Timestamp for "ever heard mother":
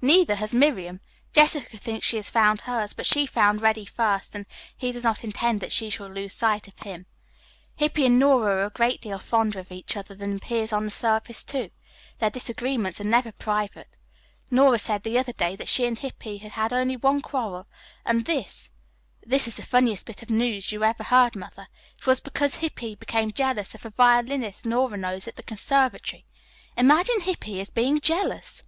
20.84-21.68